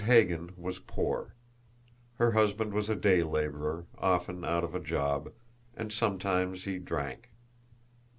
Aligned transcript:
Hagan 0.05 0.51
was 0.57 0.79
poor. 0.79 1.35
Her 2.17 2.31
husband 2.31 2.73
was 2.73 2.89
a 2.89 2.95
day 2.95 3.21
labourer, 3.21 3.85
often 3.99 4.43
out 4.43 4.63
of 4.63 4.73
a 4.73 4.79
job 4.79 5.31
and 5.77 5.93
sometimes 5.93 6.63
he 6.63 6.79
drank. 6.79 7.29